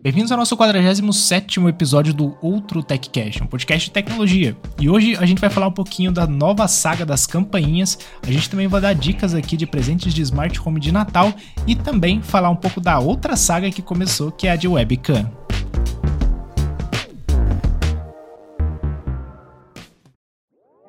[0.00, 4.56] Bem-vindos ao nosso 47 episódio do Outro TechCast, um podcast de tecnologia.
[4.80, 8.48] E hoje a gente vai falar um pouquinho da nova saga das campainhas, a gente
[8.48, 11.34] também vai dar dicas aqui de presentes de smart home de Natal
[11.66, 15.28] e também falar um pouco da outra saga que começou, que é a de webcam.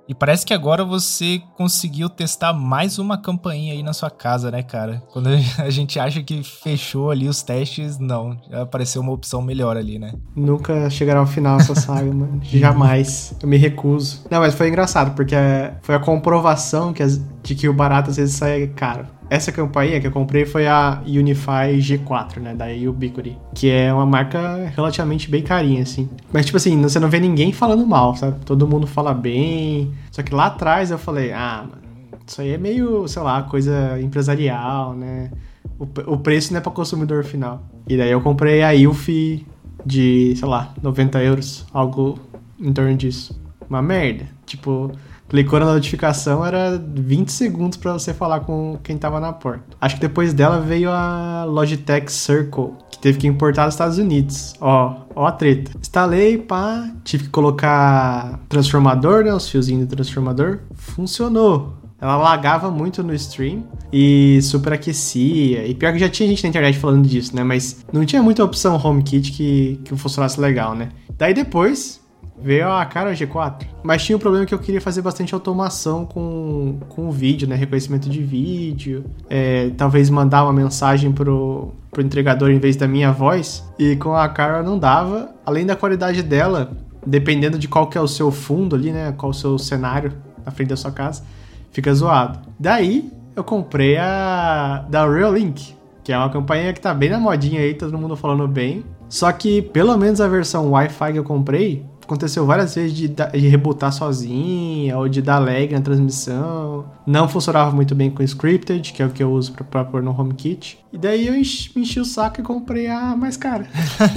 [0.09, 4.63] E parece que agora você conseguiu testar mais uma campainha aí na sua casa, né,
[4.63, 5.03] cara?
[5.13, 8.35] Quando a gente acha que fechou ali os testes, não.
[8.49, 10.13] Já apareceu uma opção melhor ali, né?
[10.35, 12.41] Nunca chegará ao final essa saga, mano.
[12.41, 13.35] Jamais.
[13.39, 14.25] Eu me recuso.
[14.31, 15.35] Não, mas foi engraçado, porque
[15.83, 19.05] foi a comprovação que as, de que o barato às vezes sai caro.
[19.29, 24.05] Essa campainha que eu comprei foi a Unify G4, né, da Ubiquiti, que é uma
[24.05, 26.09] marca relativamente bem carinha, assim.
[26.33, 28.43] Mas, tipo assim, você não vê ninguém falando mal, sabe?
[28.43, 29.93] Todo mundo fala bem.
[30.11, 31.81] Só que lá atrás eu falei, ah, mano,
[32.25, 35.29] isso aí é meio, sei lá, coisa empresarial, né?
[35.77, 37.61] O, o preço não é pra consumidor final.
[37.87, 39.45] E daí eu comprei a UFI
[39.85, 42.19] de, sei lá, 90 euros, algo
[42.59, 43.39] em torno disso.
[43.69, 44.25] Uma merda.
[44.45, 44.91] Tipo,
[45.29, 49.63] Clicou na notificação, era 20 segundos para você falar com quem tava na porta.
[49.79, 54.55] Acho que depois dela veio a Logitech Circle, que teve que importar dos Estados Unidos.
[54.59, 55.71] Ó, ó a treta.
[55.79, 60.61] Instalei, pá, tive que colocar transformador, né, os fiozinhos do transformador.
[60.73, 61.77] Funcionou.
[62.01, 65.67] Ela lagava muito no stream e superaquecia.
[65.67, 67.43] E pior que já tinha gente na internet falando disso, né?
[67.43, 70.89] Mas não tinha muita opção HomeKit que, que funcionasse legal, né?
[71.17, 71.99] Daí depois,
[72.41, 73.67] Veio a cara G4.
[73.83, 77.47] Mas tinha o um problema que eu queria fazer bastante automação com, com o vídeo,
[77.47, 77.55] né?
[77.55, 79.05] Reconhecimento de vídeo.
[79.29, 83.67] É, talvez mandar uma mensagem pro, pro entregador em vez da minha voz.
[83.77, 85.29] E com a cara não dava.
[85.45, 86.71] Além da qualidade dela,
[87.05, 89.13] dependendo de qual que é o seu fundo ali, né?
[89.17, 90.13] Qual o seu cenário
[90.49, 91.23] na frente da sua casa,
[91.71, 92.39] fica zoado.
[92.59, 97.61] Daí eu comprei a da Reolink, que é uma campanha que tá bem na modinha
[97.61, 98.83] aí, todo mundo falando bem.
[99.07, 103.47] Só que pelo menos a versão Wi-Fi que eu comprei aconteceu várias vezes de, de
[103.47, 106.85] rebootar sozinha ou de dar lag na transmissão.
[107.05, 109.85] Não funcionava muito bem com o Scripted, que é o que eu uso pra, pra
[109.85, 110.79] pôr no HomeKit.
[110.91, 113.67] E daí eu enchi, enchi o saco e comprei a mais cara.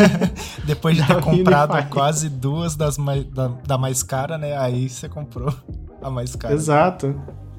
[0.64, 1.88] Depois de ter comprado Unify.
[1.90, 4.56] quase duas das mais, da, da mais cara, né?
[4.56, 5.54] Aí você comprou
[6.00, 6.54] a mais cara.
[6.54, 7.14] Exato.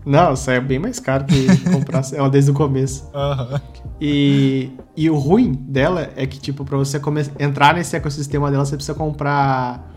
[0.05, 3.09] Não, isso é bem mais caro que comprar ela desde o começo.
[3.13, 3.59] Uhum.
[4.01, 6.99] E, e o ruim dela é que, tipo, pra você
[7.39, 9.93] entrar nesse ecossistema dela, você precisa comprar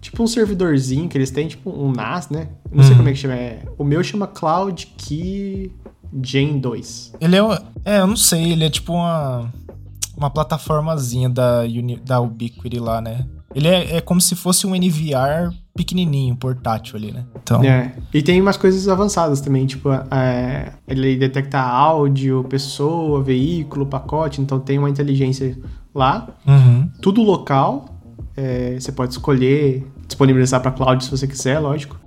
[0.00, 2.48] tipo um servidorzinho que eles têm, tipo um NAS, né?
[2.72, 2.96] Não sei hum.
[2.98, 3.34] como é que chama.
[3.34, 5.72] É, o meu chama Cloud Key
[6.22, 7.12] Gen 2.
[7.20, 7.40] Ele é,
[7.84, 9.50] é, eu não sei, ele é tipo uma
[10.20, 13.26] uma plataformazinha da Uni, da Ubiquiti lá, né?
[13.54, 17.24] Ele é, é como se fosse um NVR pequenininho, portátil ali, né?
[17.42, 17.64] Então...
[17.64, 17.94] É.
[18.12, 24.60] E tem umas coisas avançadas também, tipo, é, ele detecta áudio, pessoa, veículo, pacote, então
[24.60, 25.58] tem uma inteligência
[25.94, 26.28] lá.
[26.46, 26.90] Uhum.
[27.00, 27.99] Tudo local,
[28.40, 32.00] é, você pode escolher disponibilizar para cloud se você quiser, lógico.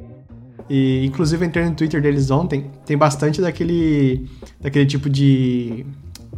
[0.68, 4.28] E inclusive entrei no Twitter deles ontem, tem bastante daquele
[4.60, 5.86] daquele tipo de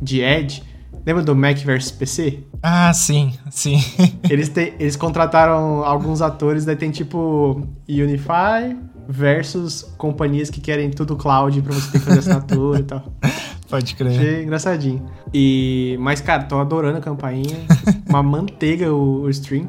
[0.01, 0.61] de ad.
[1.05, 2.39] Lembra do Mac versus PC?
[2.61, 3.77] Ah, sim, sim.
[4.27, 8.75] eles, te, eles contrataram alguns atores, daí tem tipo Unify
[9.07, 13.13] versus companhias que querem tudo cloud pra você ter que fazer assinatura e tal.
[13.69, 14.11] Pode crer.
[14.11, 15.05] Achei engraçadinho.
[15.33, 17.57] E, mas, cara, tô adorando a campainha.
[18.07, 19.67] Uma manteiga o, o stream.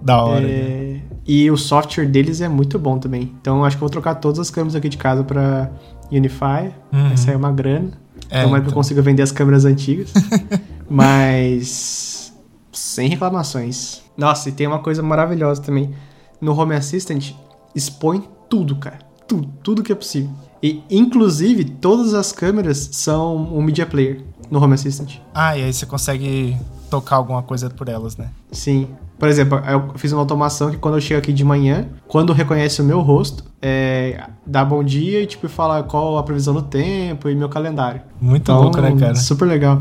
[0.00, 0.46] Da hora.
[0.46, 1.02] É, né?
[1.26, 3.34] E o software deles é muito bom também.
[3.40, 5.70] Então, acho que vou trocar todas as câmeras aqui de casa pra
[6.10, 6.72] Unify.
[6.92, 7.08] Uhum.
[7.08, 7.92] Vai sair uma grana.
[8.28, 8.62] É, Tomara então.
[8.62, 10.12] que eu consiga vender as câmeras antigas.
[10.88, 12.32] mas.
[12.72, 14.02] Sem reclamações.
[14.16, 15.94] Nossa, e tem uma coisa maravilhosa também.
[16.40, 17.32] No Home Assistant,
[17.74, 18.98] expõe tudo, cara.
[19.26, 20.30] Tudo, tudo que é possível.
[20.62, 25.16] E, inclusive, todas as câmeras são um media player no Home Assistant.
[25.34, 26.56] Ah, e aí você consegue
[26.90, 28.30] tocar alguma coisa por elas, né?
[28.50, 28.88] Sim.
[29.18, 32.80] Por exemplo, eu fiz uma automação que quando eu chego aqui de manhã, quando reconhece
[32.80, 37.28] o meu rosto, é, dá bom dia e tipo fala qual a previsão do tempo
[37.28, 38.00] e meu calendário.
[38.20, 39.14] Muito então, louco, né, cara?
[39.14, 39.78] Super legal.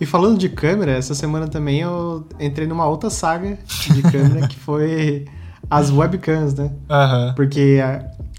[0.00, 3.58] E falando de câmera, essa semana também eu entrei numa outra saga
[3.92, 5.24] de câmera que foi
[5.68, 6.70] as webcams, né?
[6.88, 7.34] Uhum.
[7.34, 7.80] Porque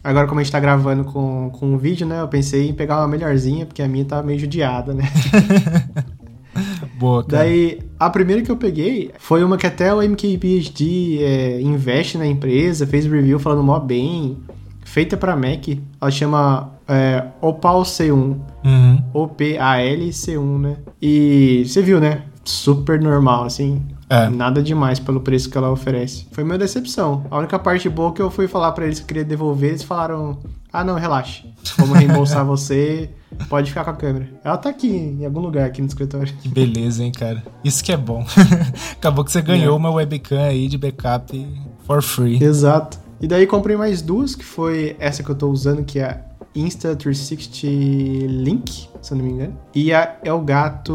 [0.03, 2.21] Agora, como a gente tá gravando com, com um vídeo, né?
[2.21, 5.03] Eu pensei em pegar uma melhorzinha, porque a minha tá meio judiada, né?
[6.97, 7.43] Boa, cara.
[7.43, 12.25] Daí, a primeira que eu peguei foi uma que até o MKBHD é, investe na
[12.25, 14.37] empresa, fez review falando mó bem,
[14.83, 15.67] feita para Mac.
[16.01, 18.37] Ela chama é, Opal C1.
[18.65, 19.03] Uhum.
[19.13, 20.77] O-P-A-L C1, né?
[21.01, 22.23] E você viu, né?
[22.43, 23.81] Super normal, assim.
[24.09, 24.27] É.
[24.29, 26.25] Nada demais pelo preço que ela oferece.
[26.31, 27.25] Foi uma decepção.
[27.29, 29.83] A única parte boa que eu fui falar para eles que eu queria devolver, eles
[29.83, 30.39] falaram:
[30.73, 31.45] ah, não, relaxe.
[31.77, 33.09] Vamos reembolsar você
[33.47, 34.29] Pode ficar com a câmera.
[34.43, 36.33] Ela tá aqui, em algum lugar aqui no escritório.
[36.41, 37.43] Que beleza, hein, cara.
[37.63, 38.25] Isso que é bom.
[38.93, 39.77] Acabou que você ganhou é.
[39.77, 41.47] uma webcam aí de backup
[41.85, 42.43] for free.
[42.43, 42.99] Exato.
[43.21, 46.23] E daí comprei mais duas, que foi essa que eu tô usando, que é
[46.55, 49.57] Insta360 Link, se eu não me engano.
[49.73, 50.93] E a Elgato...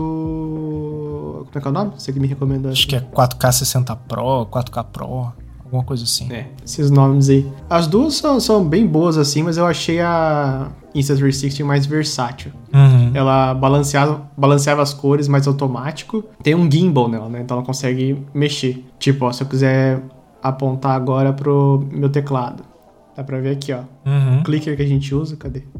[1.46, 1.92] Como é que é o nome?
[1.96, 2.72] Você que me recomendou.
[2.72, 5.32] Acho que é 4K 60 Pro, 4K Pro
[5.74, 6.32] alguma coisa assim.
[6.32, 7.50] É, esses nomes aí.
[7.68, 12.52] As duas são, são bem boas assim, mas eu achei a Insta360 mais versátil.
[12.72, 13.10] Uhum.
[13.12, 16.24] Ela balanceava, balanceava as cores mais automático.
[16.42, 17.40] Tem um gimbal nela, né?
[17.42, 18.84] Então ela consegue mexer.
[18.98, 20.02] Tipo, ó, se eu quiser
[20.42, 22.62] apontar agora pro meu teclado.
[23.16, 23.82] Dá pra ver aqui, ó.
[24.05, 24.40] Uhum.
[24.40, 25.62] O clicker que a gente usa, cadê?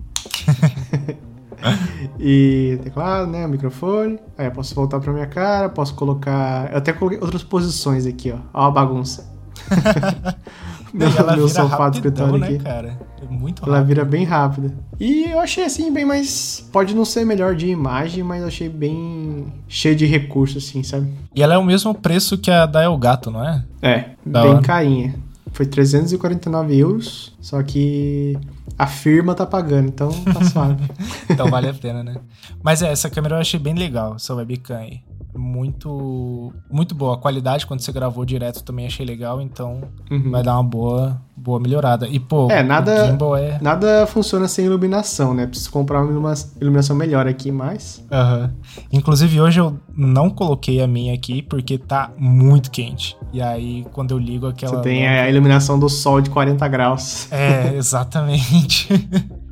[2.19, 3.47] e teclado, né?
[3.47, 4.19] O microfone.
[4.39, 6.71] Aí eu posso voltar pra minha cara, posso colocar.
[6.71, 8.39] Eu até coloquei outras posições aqui, ó.
[8.53, 9.33] Ó a bagunça.
[10.93, 12.59] meu, meu sofá do escritório né, aqui.
[12.59, 12.99] Cara?
[13.21, 13.75] É muito rápido.
[13.75, 14.75] Ela vira bem rápida.
[15.01, 16.69] E eu achei assim, bem mais.
[16.73, 21.13] Pode não ser melhor de imagem, mas eu achei bem cheio de recursos, assim, sabe?
[21.35, 23.65] E ela é o mesmo preço que a da Elgato, não é?
[23.83, 24.63] É, da bem hora.
[24.63, 25.15] carinha.
[25.55, 28.37] Foi 349 euros, só que
[28.77, 30.83] a firma tá pagando, então tá suave.
[31.31, 32.17] então vale a pena, né?
[32.62, 35.01] Mas é, essa câmera eu achei bem legal, essa webcam aí
[35.35, 37.15] muito muito boa.
[37.15, 40.31] A qualidade quando você gravou direto também achei legal, então uhum.
[40.31, 42.09] vai dar uma boa boa melhorada.
[42.09, 43.59] E pô, é, nada é...
[43.61, 45.47] nada funciona sem iluminação, né?
[45.47, 48.05] Preciso comprar uma iluminação melhor aqui, mais.
[48.11, 48.51] Uhum.
[48.93, 53.17] Inclusive hoje eu não coloquei a minha aqui porque tá muito quente.
[53.33, 57.31] E aí quando eu ligo aquela Você tem a iluminação do sol de 40 graus.
[57.33, 58.89] É, exatamente.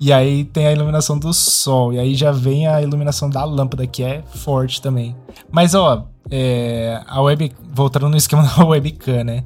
[0.00, 1.92] E aí tem a iluminação do sol.
[1.92, 5.16] E aí já vem a iluminação da lâmpada, que é forte também.
[5.50, 7.52] Mas, ó, é, a web.
[7.72, 9.44] Voltando no esquema da webcam, né?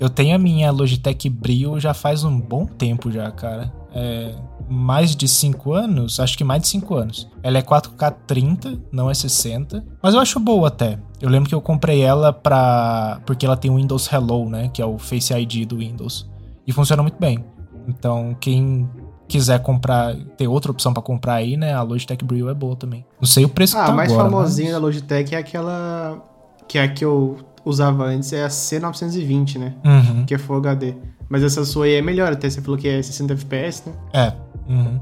[0.00, 3.72] Eu tenho a minha Logitech Brio já faz um bom tempo já, cara.
[3.94, 4.34] É,
[4.68, 7.28] mais de 5 anos, acho que mais de 5 anos.
[7.42, 10.98] Ela é 4K 30, não é 60, mas eu acho boa até.
[11.20, 14.80] Eu lembro que eu comprei ela pra porque ela tem o Windows Hello, né, que
[14.82, 16.28] é o Face ID do Windows,
[16.66, 17.44] e funciona muito bem.
[17.86, 18.88] Então, quem
[19.32, 21.72] quiser comprar, ter outra opção para comprar aí, né?
[21.72, 23.04] A Logitech Brio é boa também.
[23.20, 24.80] Não sei o preço ah, que tá a mais agora, famosinha mas...
[24.80, 26.22] da Logitech é aquela
[26.68, 29.74] que é a que eu usava antes, é a C920, né?
[29.84, 30.24] Uhum.
[30.26, 30.94] Que é Full HD.
[31.28, 33.94] Mas essa sua aí é melhor, até você falou que é 60 FPS, né?
[34.12, 34.32] É.
[34.70, 35.00] Uhum.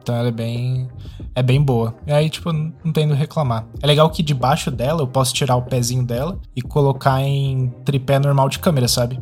[0.00, 0.88] Então ela é bem.
[1.34, 1.94] É bem boa.
[2.06, 3.66] E aí, tipo, não tendo reclamar.
[3.82, 8.18] É legal que debaixo dela eu posso tirar o pezinho dela e colocar em tripé
[8.18, 9.18] normal de câmera, sabe?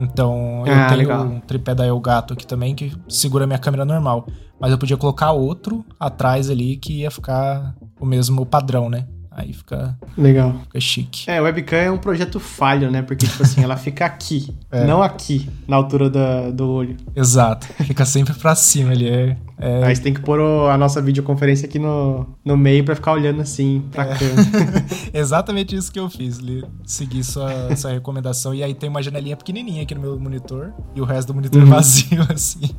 [0.00, 1.24] Então eu ah, tenho legal.
[1.24, 4.26] um tripé da Elgato aqui também que segura minha câmera normal.
[4.60, 9.06] Mas eu podia colocar outro atrás ali que ia ficar o mesmo padrão, né?
[9.36, 9.94] Aí fica.
[10.16, 10.54] Legal.
[10.62, 11.30] Fica chique.
[11.30, 13.02] É, o webcam é um projeto falho, né?
[13.02, 14.86] Porque, tipo assim, ela fica aqui, é.
[14.86, 16.96] não aqui, na altura da, do olho.
[17.14, 17.66] Exato.
[17.84, 19.06] Fica sempre pra cima ali.
[19.06, 19.84] É, é...
[19.84, 23.42] Aí você tem que pôr a nossa videoconferência aqui no, no meio pra ficar olhando
[23.42, 24.16] assim pra é.
[24.16, 24.86] câmera.
[25.12, 26.40] Exatamente isso que eu fiz.
[26.86, 28.54] Segui sua, sua recomendação.
[28.54, 31.60] E aí tem uma janelinha pequenininha aqui no meu monitor e o resto do monitor
[31.60, 31.68] uhum.
[31.68, 32.74] vazio, assim,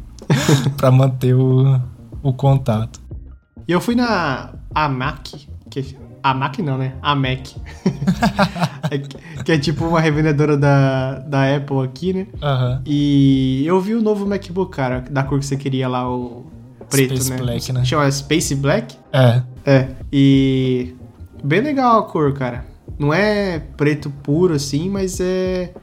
[0.76, 1.80] pra manter o,
[2.24, 3.00] o contato.
[3.68, 6.94] E eu fui na AMAC, que a Mac não, né?
[7.02, 7.48] A Mac.
[8.92, 8.98] é,
[9.44, 12.28] que é tipo uma revendedora da, da Apple aqui, né?
[12.42, 12.82] Uhum.
[12.86, 16.46] E eu vi o novo MacBook, cara, da cor que você queria lá, o
[16.90, 17.38] preto, Space né?
[17.38, 17.86] Black, né?
[17.86, 18.96] Chama Space Black?
[19.14, 19.42] É.
[19.66, 19.88] É.
[20.12, 20.96] E
[21.44, 22.66] bem legal a cor, cara.
[22.98, 25.74] Não é preto puro assim, mas é.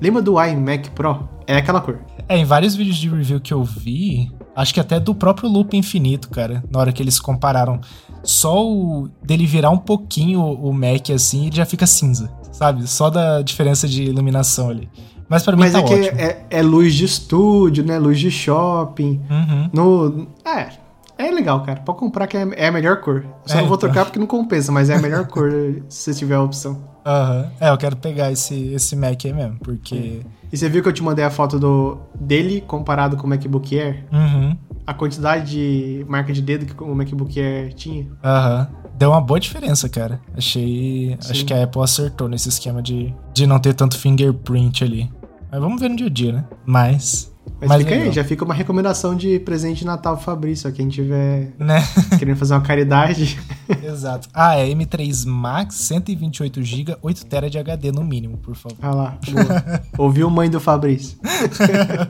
[0.00, 1.28] Lembra do iMac Pro?
[1.46, 1.98] É aquela cor.
[2.28, 5.76] É, em vários vídeos de review que eu vi, acho que até do próprio Loop
[5.76, 7.80] Infinito, cara, na hora que eles compararam
[8.22, 12.86] só o dele virar um pouquinho o Mac assim, ele já fica cinza, sabe?
[12.86, 14.88] Só da diferença de iluminação ali.
[15.28, 15.98] Mas para mim Mas tá é ótimo.
[15.98, 17.98] que é, é, luz de estúdio, né?
[17.98, 19.22] Luz de shopping.
[19.30, 19.70] Uhum.
[19.72, 20.68] No, é,
[21.16, 21.80] é legal, cara.
[21.80, 23.24] Pode comprar que é, é a melhor cor.
[23.46, 23.88] Só é, não vou então.
[23.88, 25.50] trocar porque não compensa, mas é a melhor cor
[25.88, 26.91] se tiver a opção.
[27.04, 27.42] Aham.
[27.42, 27.50] Uhum.
[27.60, 30.20] É, eu quero pegar esse, esse Mac aí mesmo, porque...
[30.52, 33.78] E você viu que eu te mandei a foto do dele comparado com o MacBook
[33.78, 34.04] Air?
[34.12, 34.56] Uhum
[34.86, 38.06] a quantidade de marca de dedo que o MacBook Air tinha.
[38.22, 38.68] Aham.
[38.70, 38.82] Uhum.
[38.98, 40.20] Deu uma boa diferença, cara.
[40.36, 41.16] Achei.
[41.18, 41.30] Sim.
[41.30, 45.10] Acho que a Apple acertou nesse esquema de, de não ter tanto fingerprint ali.
[45.50, 46.44] Mas vamos ver no dia a dia, né?
[46.64, 47.31] Mas.
[47.62, 50.88] Mas, Mas fica aí, já fica uma recomendação de presente de Natal pro Fabrício, quem
[50.88, 51.80] tiver né?
[52.18, 53.38] querendo fazer uma caridade.
[53.80, 54.28] Exato.
[54.34, 58.76] Ah, é M3 Max, 128GB, 8TB de HD no mínimo, por favor.
[58.82, 59.80] Ah lá, boa.
[59.96, 61.16] Ouviu mãe do Fabrício.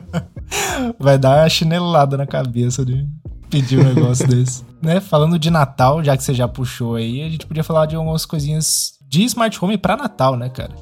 [0.97, 3.07] Vai dar uma chinelada na cabeça de
[3.47, 4.63] pedir um negócio desse.
[4.81, 4.99] Né?
[4.99, 8.25] Falando de Natal, já que você já puxou aí, a gente podia falar de algumas
[8.25, 10.73] coisinhas de smart home pra Natal, né, cara?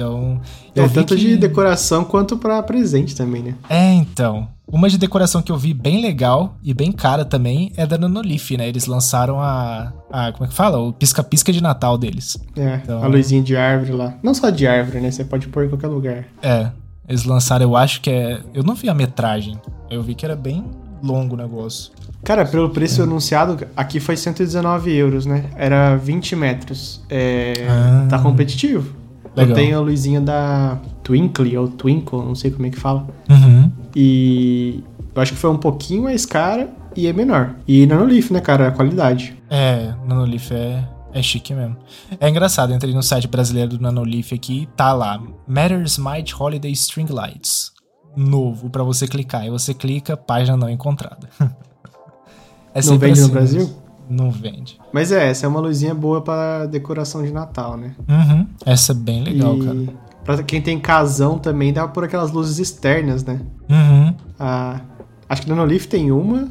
[0.00, 0.40] Então.
[0.74, 1.20] é tanto que...
[1.20, 3.54] de decoração quanto para presente também, né?
[3.68, 4.48] É, então.
[4.66, 8.56] Uma de decoração que eu vi bem legal e bem cara também é da Nanolith,
[8.56, 8.68] né?
[8.68, 10.78] Eles lançaram a, a como é que fala?
[10.78, 12.36] O pisca-pisca de Natal deles.
[12.56, 14.14] É, então, a luzinha de árvore lá.
[14.22, 15.10] Não só de árvore, né?
[15.10, 16.24] Você pode pôr em qualquer lugar.
[16.40, 16.70] É,
[17.08, 18.40] eles lançaram, eu acho que é...
[18.54, 20.64] Eu não vi a metragem, eu vi que era bem
[21.02, 21.90] longo o negócio.
[22.22, 23.04] Cara, pelo preço é.
[23.04, 25.46] anunciado, aqui foi 119 euros, né?
[25.56, 27.02] Era 20 metros.
[27.08, 28.94] É, ah, tá competitivo.
[29.36, 29.50] Legal.
[29.50, 33.06] Eu tenho a luzinha da Twinkle, ou Twinkle, não sei como é que fala.
[33.28, 33.70] Uhum.
[33.94, 34.82] E
[35.14, 37.54] eu acho que foi um pouquinho mais cara e é menor.
[37.66, 38.68] E Nanolith, né, cara?
[38.68, 39.36] A qualidade.
[39.48, 41.76] É, Nanolith é, é chique mesmo.
[42.18, 45.22] É engraçado, entrei no site brasileiro do Nanolith aqui, tá lá.
[45.46, 47.72] Matters Might Holiday String Lights.
[48.16, 49.46] Novo para você clicar.
[49.46, 51.28] E você clica, página não encontrada.
[52.74, 53.70] é não vende assim, no Brasil?
[54.10, 54.76] Não vende.
[54.92, 57.94] Mas é, essa é uma luzinha boa para decoração de Natal, né?
[58.08, 58.46] Uhum.
[58.66, 59.64] Essa é bem legal, e...
[59.64, 59.78] cara.
[60.24, 63.40] Pra quem tem casão também, dá por aquelas luzes externas, né?
[63.68, 64.14] Uhum.
[64.38, 64.80] A,
[65.28, 66.48] acho que a Nanolith tem uma,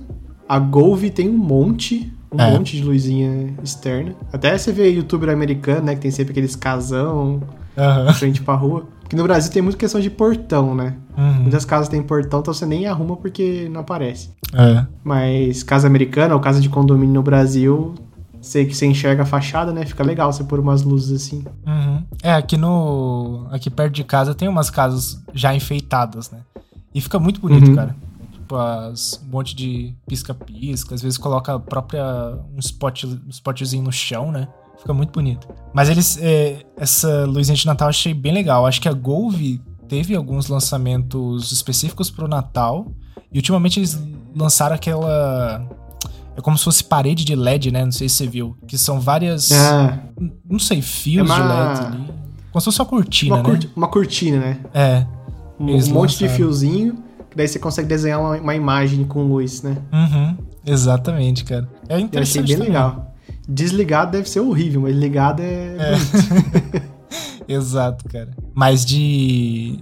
[0.47, 2.51] a Golve tem um monte, um é.
[2.51, 4.15] monte de luzinha externa.
[4.33, 7.41] Até você vê youtuber americano, né, que tem sempre aqueles casão
[7.77, 8.13] uhum.
[8.13, 8.87] frente pra rua.
[9.09, 10.95] Porque no Brasil tem muita questão de portão, né?
[11.17, 11.41] Uhum.
[11.41, 14.29] Muitas casas têm portão, então você nem arruma porque não aparece.
[14.53, 14.85] É.
[15.03, 17.95] Mas casa americana ou casa de condomínio no Brasil,
[18.39, 19.83] sei que você enxerga a fachada, né?
[19.83, 21.43] Fica legal você pôr umas luzes assim.
[21.65, 22.03] Uhum.
[22.21, 23.47] É, aqui no.
[23.49, 26.41] Aqui perto de casa tem umas casas já enfeitadas, né?
[26.93, 27.75] E fica muito bonito, uhum.
[27.75, 27.95] cara.
[28.31, 32.03] Tipo, as, um monte de pisca-pisca, às vezes coloca a própria.
[32.55, 34.47] um, spot, um spotzinho no chão, né?
[34.79, 35.47] Fica muito bonito.
[35.73, 36.17] Mas eles.
[36.21, 38.65] É, essa luzinha de Natal eu achei bem legal.
[38.65, 42.91] Acho que a Golve teve alguns lançamentos específicos pro Natal.
[43.31, 43.99] E ultimamente eles
[44.35, 45.67] lançaram aquela
[46.39, 47.83] é como se fosse parede de LED, né?
[47.83, 48.57] Não sei se você viu.
[48.65, 49.51] Que são várias.
[49.51, 49.99] Ah.
[50.49, 51.35] Não sei, fios é uma...
[51.35, 52.13] de LED ali.
[52.49, 53.49] Como se fosse uma cortina, uma né?
[53.49, 53.69] Curti...
[53.75, 54.59] Uma cortina, né?
[54.73, 55.05] É.
[55.59, 56.95] Um, um monte de fiozinho.
[57.29, 59.77] Que daí você consegue desenhar uma, uma imagem com luz, né?
[59.91, 60.37] Uhum.
[60.65, 61.69] Exatamente, cara.
[61.89, 62.15] É interessante.
[62.15, 62.67] Eu achei bem também.
[62.69, 63.08] legal.
[63.49, 65.75] Desligado deve ser horrível, mas ligado é.
[65.77, 66.89] é.
[67.51, 68.29] Exato, cara.
[68.53, 69.79] Mas de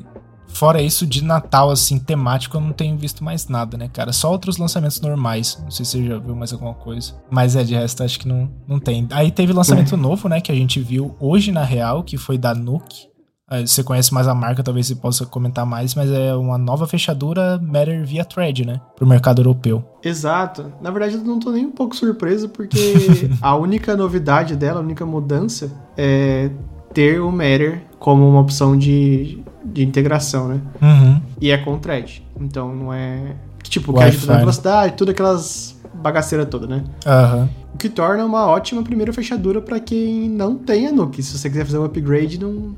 [0.58, 4.12] Fora isso, de Natal, assim, temático, eu não tenho visto mais nada, né, cara?
[4.12, 5.60] Só outros lançamentos normais.
[5.62, 7.14] Não sei se você já viu mais alguma coisa.
[7.30, 9.08] Mas é, de resto, acho que não, não tem.
[9.12, 9.98] Aí teve lançamento é.
[9.98, 13.08] novo, né, que a gente viu hoje, na real, que foi da Nuke.
[13.66, 17.58] Você conhece mais a marca, talvez você possa comentar mais, mas é uma nova fechadura
[17.58, 18.82] Matter via Thread, né?
[18.96, 19.84] Pro mercado europeu.
[20.04, 20.74] Exato.
[20.82, 24.84] Na verdade, eu não tô nem um pouco surpreso, porque a única novidade dela, a
[24.84, 26.52] única mudança é
[26.94, 30.62] ter o Matter como uma opção de, de integração, né?
[30.82, 31.22] Uhum.
[31.40, 32.26] E é com thread.
[32.40, 33.36] Então não é.
[33.64, 36.84] Tipo, que ajuda na velocidade, tudo aquelas bagaceira toda, né?
[37.06, 37.50] Uhum.
[37.74, 41.22] O que torna uma ótima primeira fechadura para quem não tem a Nuke.
[41.22, 42.76] Se você quiser fazer um upgrade, não.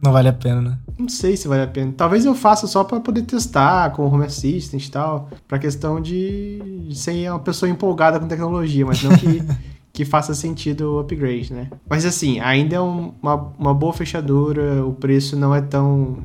[0.00, 0.78] Não vale a pena, né?
[0.98, 1.92] Não sei se vale a pena.
[1.96, 5.28] Talvez eu faça só para poder testar com o Home Assistant e tal.
[5.46, 9.42] Pra questão de ser uma pessoa empolgada com tecnologia, mas não que.
[9.98, 11.68] que faça sentido o upgrade, né?
[11.90, 16.18] Mas assim, ainda é um, uma, uma boa fechadura, o preço não é tão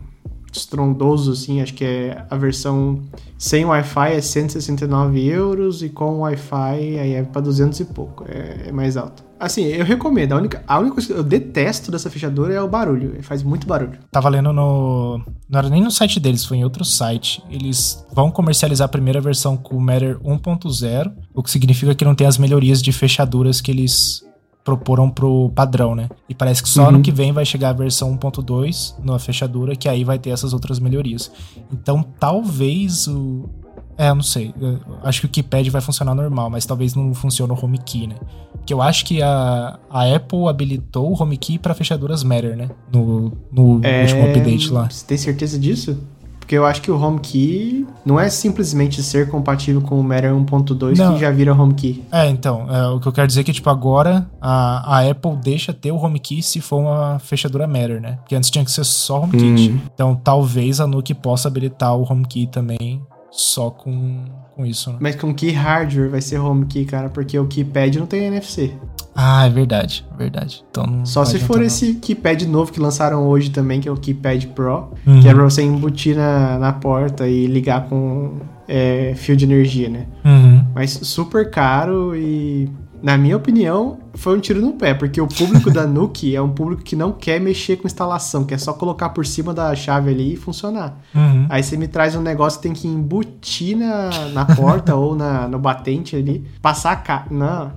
[0.51, 3.01] estrondoso, assim, acho que é a versão
[3.35, 8.67] sem Wi-Fi é 169 euros e com Wi-Fi aí é para 200 e pouco, é,
[8.67, 9.23] é, mais alto.
[9.43, 12.67] Assim, eu recomendo, a única, a única coisa que eu detesto dessa fechadura é o
[12.69, 13.99] barulho, ele faz muito barulho.
[14.09, 15.21] Tava lendo no...
[15.49, 19.19] não era nem no site deles, foi em outro site, eles vão comercializar a primeira
[19.19, 23.59] versão com o Matter 1.0, o que significa que não tem as melhorias de fechaduras
[23.59, 24.23] que eles
[24.63, 26.07] proporam pro padrão, né?
[26.29, 26.93] E parece que só uhum.
[26.93, 30.53] no que vem vai chegar a versão 1.2 na fechadura, que aí vai ter essas
[30.53, 31.29] outras melhorias.
[31.69, 33.49] Então talvez o.
[33.97, 34.53] É, eu não sei.
[34.59, 38.07] Eu acho que o keypad vai funcionar normal, mas talvez não funcione o home key,
[38.07, 38.15] né?
[38.63, 42.69] Porque eu acho que a, a Apple habilitou o home key para fechaduras Matter, né?
[42.91, 44.01] No, no é...
[44.01, 44.89] último update lá.
[44.89, 45.97] Você tem certeza disso?
[46.43, 51.13] Porque eu acho que o HomeKey não é simplesmente ser compatível com o Matter 1.2
[51.13, 52.03] que já vira HomeKey.
[52.11, 55.37] É, então, é, o que eu quero dizer é que, tipo, agora a, a Apple
[55.37, 58.17] deixa ter o HomeKey se for uma fechadura Matter, né?
[58.17, 59.71] Porque antes tinha que ser só HomeKit.
[59.71, 59.79] Hum.
[59.93, 63.01] Então, talvez a Nuke possa habilitar o HomeKey também
[63.31, 64.97] só com, com isso, né?
[64.99, 67.09] Mas com que hardware vai ser HomeKey, cara?
[67.09, 68.73] Porque o keypad não tem NFC.
[69.15, 70.63] Ah, é verdade, é verdade.
[70.69, 74.47] Então Só se for esse keypad novo que lançaram hoje também, que é o keypad
[74.47, 75.21] Pro, uhum.
[75.21, 79.89] que é pra você embutir na, na porta e ligar com é, fio de energia,
[79.89, 80.07] né?
[80.25, 80.65] Uhum.
[80.73, 82.69] Mas super caro e,
[83.03, 86.49] na minha opinião, foi um tiro no pé, porque o público da Nuke é um
[86.49, 90.11] público que não quer mexer com instalação, que é só colocar por cima da chave
[90.11, 90.97] ali e funcionar.
[91.13, 91.45] Uhum.
[91.49, 95.49] Aí você me traz um negócio que tem que embutir na, na porta ou na,
[95.49, 97.27] no batente ali, passar a ca...
[97.29, 97.73] Não.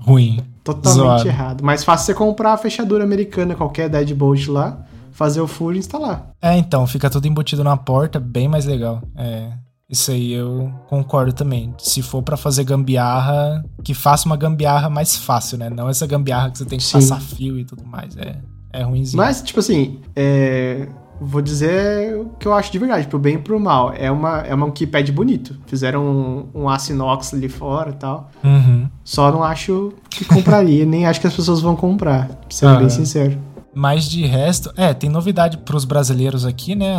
[0.00, 0.40] Ruim.
[0.64, 1.28] Totalmente Zoado.
[1.28, 1.62] errado.
[1.62, 6.30] Mais fácil você comprar a fechadura americana, qualquer Deadbolt lá, fazer o furo e instalar.
[6.42, 9.02] É, então, fica tudo embutido na porta, bem mais legal.
[9.16, 9.52] É,
[9.90, 11.74] Isso aí eu concordo também.
[11.78, 15.70] Se for para fazer gambiarra, que faça uma gambiarra mais fácil, né?
[15.70, 16.92] Não essa gambiarra que você tem que Sim.
[16.92, 18.14] passar fio e tudo mais.
[18.16, 18.36] É,
[18.70, 19.16] é ruimzinho.
[19.16, 20.86] Mas, tipo assim, é...
[21.18, 23.94] vou dizer o que eu acho de verdade, pro bem e pro mal.
[23.96, 25.58] É uma, é uma keypad bonito.
[25.66, 28.30] Fizeram um, um aço inox ali fora e tal.
[28.44, 28.90] Uhum.
[29.02, 32.78] Só não acho que compraria, nem acho que as pessoas vão comprar, pra ser uhum.
[32.78, 33.38] bem sincero.
[33.74, 36.94] Mas de resto, é, tem novidade para os brasileiros aqui, né?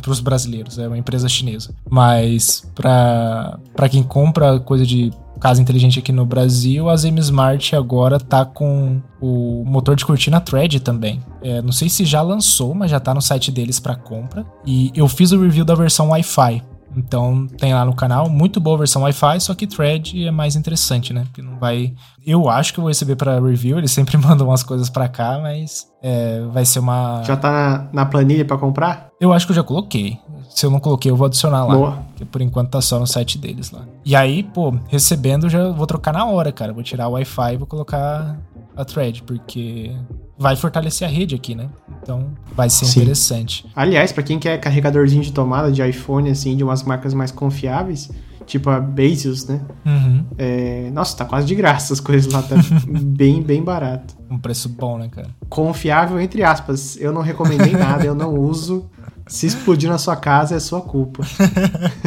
[0.00, 1.74] Para os brasileiros, é uma empresa chinesa.
[1.88, 5.10] Mas para quem compra coisa de
[5.40, 10.38] casa inteligente aqui no Brasil, a Zem Smart agora tá com o motor de cortina
[10.38, 11.22] Thread também.
[11.42, 14.44] É, não sei se já lançou, mas já tá no site deles para compra.
[14.66, 16.62] E eu fiz o review da versão Wi-Fi.
[16.96, 20.56] Então tem lá no canal, muito boa a versão Wi-Fi, só que Thread é mais
[20.56, 21.24] interessante, né?
[21.24, 21.94] Porque não vai.
[22.26, 25.38] Eu acho que eu vou receber para review, eles sempre mandam umas coisas para cá,
[25.40, 27.22] mas é, vai ser uma.
[27.24, 29.08] Já tá na, na planilha para comprar?
[29.20, 30.18] Eu acho que eu já coloquei.
[30.48, 31.74] Se eu não coloquei, eu vou adicionar lá.
[31.74, 31.92] Boa.
[32.08, 33.82] Porque por enquanto tá só no site deles lá.
[34.04, 36.72] E aí, pô, recebendo, já vou trocar na hora, cara.
[36.72, 38.36] Vou tirar o Wi-Fi e vou colocar
[38.76, 39.94] a thread, porque
[40.40, 41.68] vai fortalecer a rede aqui, né?
[42.02, 43.00] Então vai ser Sim.
[43.00, 43.66] interessante.
[43.76, 48.10] Aliás, para quem quer carregadorzinho de tomada de iPhone, assim, de umas marcas mais confiáveis,
[48.46, 49.60] tipo a Bezos, né?
[49.84, 50.24] Uhum.
[50.38, 50.90] É...
[50.94, 52.56] Nossa, tá quase de graça as coisas lá, tá
[52.88, 54.16] bem, bem barato.
[54.30, 55.28] Um preço bom, né, cara?
[55.46, 56.96] Confiável, entre aspas.
[56.98, 58.88] Eu não recomendei nada, eu não uso.
[59.26, 61.22] Se explodir na sua casa, é sua culpa.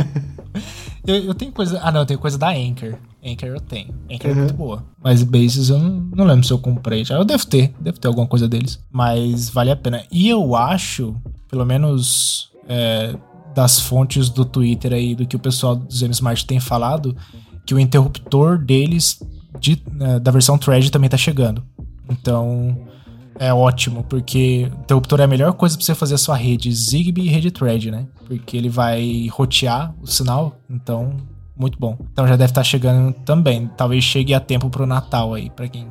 [1.05, 1.79] eu, eu tenho coisa.
[1.83, 2.95] Ah, não, eu tenho coisa da Anchor.
[3.25, 3.93] Anchor eu tenho.
[4.11, 4.31] Anchor uhum.
[4.31, 4.85] é muito boa.
[5.01, 7.15] Mas Bases eu não, não, lembro se eu comprei já.
[7.15, 8.79] Eu devo ter, devo ter alguma coisa deles.
[8.91, 10.03] Mas vale a pena.
[10.11, 11.15] E eu acho,
[11.49, 13.15] pelo menos é,
[13.55, 17.15] das fontes do Twitter aí, do que o pessoal do Zen Smart tem falado,
[17.65, 19.19] que o interruptor deles
[19.59, 21.63] de, né, da versão Thread também tá chegando.
[22.09, 22.77] Então
[23.39, 26.71] é ótimo, porque o interruptor é a melhor coisa para você fazer a sua rede
[26.71, 28.05] Zigbee e rede Thread, né?
[28.27, 31.15] Porque ele vai rotear o sinal, então
[31.63, 31.97] muito bom.
[32.11, 33.69] Então já deve estar tá chegando também.
[33.77, 35.87] Talvez chegue a tempo pro Natal aí, para quem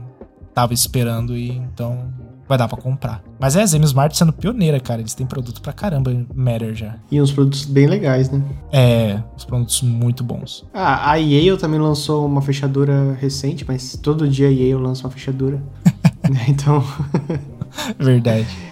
[0.54, 2.12] tava esperando e então
[2.46, 3.22] vai dar para comprar.
[3.40, 5.00] Mas é, a Zem Smart sendo pioneira, cara.
[5.00, 6.96] Eles têm produto pra caramba em Matter já.
[7.10, 8.42] E uns produtos bem legais, né?
[8.70, 10.64] É, uns produtos muito bons.
[10.74, 15.10] Ah, a Yale também lançou uma fechadura recente, mas todo dia a Yale lança uma
[15.10, 15.62] fechadura.
[16.46, 16.84] então.
[17.98, 18.71] Verdade.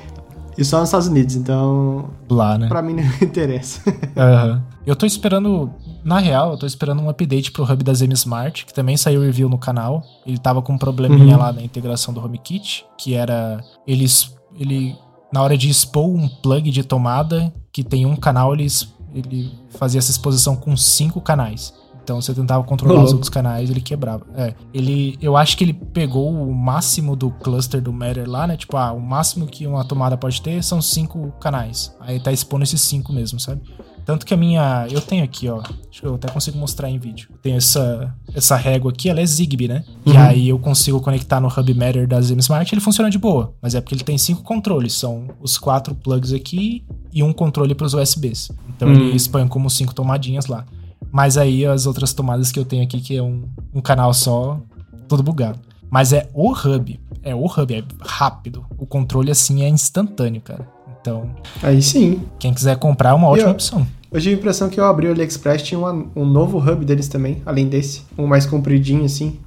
[0.61, 2.11] E só nos Estados Unidos, então.
[2.29, 2.69] Lá, né?
[2.69, 3.81] Pra mim não interessa.
[3.89, 4.61] Uhum.
[4.87, 5.71] Eu tô esperando.
[6.05, 9.23] Na real, eu tô esperando um update pro hub da Zen Smart, que também saiu
[9.23, 10.03] review no canal.
[10.27, 11.43] Ele tava com um probleminha uhum.
[11.43, 13.65] lá na integração do HomeKit, que era.
[13.87, 14.37] Eles.
[14.55, 14.95] Ele.
[15.33, 19.99] Na hora de expor um plug de tomada, que tem um canal, eles, ele fazia
[19.99, 21.73] essa exposição com cinco canais.
[22.03, 24.27] Então você tentava controlar os outros canais, ele quebrava.
[24.35, 28.57] É, ele, eu acho que ele pegou o máximo do cluster do Matter lá, né?
[28.57, 31.95] Tipo, ah, o máximo que uma tomada pode ter são cinco canais.
[32.01, 33.63] Aí tá expondo esses cinco mesmo, sabe?
[34.05, 34.89] Tanto que a minha.
[34.91, 35.61] Eu tenho aqui, ó.
[35.61, 37.29] Acho que eu até consigo mostrar em vídeo.
[37.43, 39.85] Tenho essa, essa régua aqui, ela é Zigbee, né?
[40.05, 40.13] Uhum.
[40.13, 43.55] E aí eu consigo conectar no Hub Matter da Zim Smart ele funciona de boa.
[43.63, 44.95] Mas é porque ele tem cinco controles.
[44.95, 48.51] São os quatro plugs aqui e um controle para os USBs.
[48.69, 50.65] Então ele expõe como cinco tomadinhas lá.
[51.13, 53.45] Mas aí as outras tomadas que eu tenho aqui, que é um,
[53.75, 54.61] um canal só,
[55.09, 55.59] tudo bugado.
[55.91, 57.01] Mas é o hub.
[57.23, 58.65] É o hub, é rápido.
[58.79, 60.67] O controle, assim, é instantâneo, cara.
[61.01, 61.31] Então.
[61.63, 62.23] Aí sim.
[62.39, 63.87] Quem quiser comprar é uma ótima eu, opção.
[64.13, 67.09] Eu tive a impressão que eu abri o AliExpress tinha uma, um novo hub deles
[67.09, 68.03] também, além desse.
[68.17, 69.39] Um mais compridinho, assim.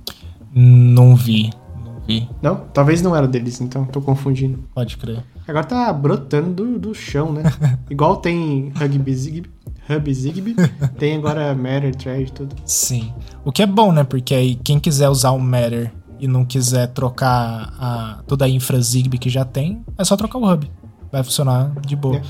[0.54, 1.52] Não vi.
[1.84, 2.30] Não vi.
[2.42, 2.56] Não?
[2.74, 4.64] Talvez não era deles, então tô confundindo.
[4.74, 5.24] Pode crer.
[5.48, 7.44] Agora tá brotando do, do chão, né?
[7.90, 9.44] Igual tem Rugby.
[9.90, 10.56] Hub Zigbee,
[10.98, 12.56] tem agora Matter, Thread, tudo.
[12.66, 13.14] Sim.
[13.44, 14.04] O que é bom, né?
[14.04, 18.80] Porque aí quem quiser usar o Matter e não quiser trocar a, toda a infra
[18.80, 20.72] Zigbee que já tem, é só trocar o Hub.
[21.12, 22.18] Vai funcionar de boa.
[22.18, 22.22] É.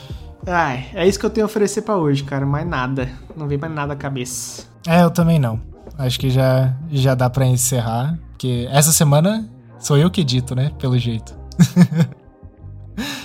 [0.51, 2.45] Ai, é isso que eu tenho a oferecer para hoje, cara.
[2.45, 3.09] Mais nada.
[3.35, 4.67] Não vem mais nada à cabeça.
[4.85, 5.61] É, eu também não.
[5.97, 8.19] Acho que já, já dá para encerrar.
[8.31, 9.47] Porque essa semana
[9.79, 10.71] sou eu que edito, né?
[10.79, 11.33] Pelo jeito.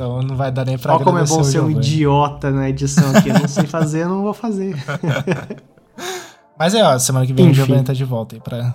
[0.00, 3.14] Então não vai dar nem pra Olha como é bom ser um idiota na edição
[3.14, 3.28] aqui.
[3.28, 4.74] Eu não sei fazer, não vou fazer.
[6.58, 7.52] Mas é, ó, semana que vem Enfim.
[7.52, 8.74] o Giovanni tá de volta aí pra,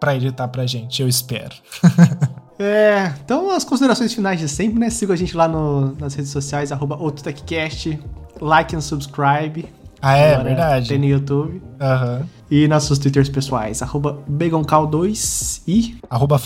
[0.00, 1.54] pra editar pra gente, eu espero.
[2.58, 4.90] é, então as considerações finais de sempre, né?
[4.90, 6.98] Siga a gente lá no, nas redes sociais, arroba
[8.40, 9.68] like and subscribe.
[10.02, 10.88] Ah, é, verdade.
[10.88, 11.62] Tem no YouTube.
[11.80, 12.18] Aham.
[12.18, 12.26] Uhum.
[12.54, 15.98] E nossos twitters pessoais, arroba Begoncal2 e...
[16.08, 16.40] Arroba.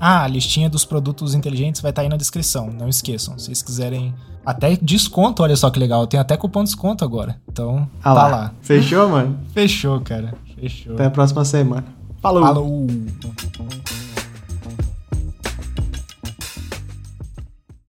[0.00, 3.38] Ah, a listinha dos produtos inteligentes vai estar tá aí na descrição, não esqueçam.
[3.38, 4.14] Se vocês quiserem
[4.46, 6.06] até desconto, olha só que legal.
[6.06, 7.38] Tem até cupom de desconto agora.
[7.46, 8.28] Então, ah tá lá.
[8.28, 8.54] lá.
[8.62, 9.38] Fechou, mano?
[9.52, 10.32] Fechou, cara.
[10.58, 10.94] Fechou.
[10.94, 11.84] Até a próxima semana.
[12.22, 12.42] Falou.
[12.42, 12.86] Falou.